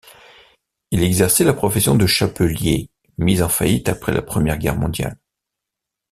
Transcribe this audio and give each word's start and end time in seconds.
Il 0.89 1.03
exerçait 1.03 1.43
la 1.43 1.53
profession 1.53 1.93
de 1.93 2.07
chapelier, 2.07 2.89
mis 3.19 3.43
en 3.43 3.49
faillite 3.49 3.87
après 3.87 4.11
la 4.11 4.23
Première 4.23 4.57
Guerre 4.57 4.75
mondiale. 4.75 5.19